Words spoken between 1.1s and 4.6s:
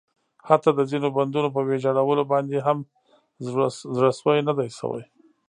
بندونو په ویجاړولو باندې هم زړه سوی نه